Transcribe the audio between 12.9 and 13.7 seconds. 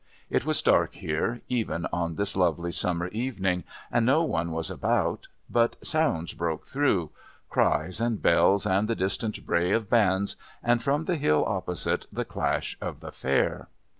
the Fair.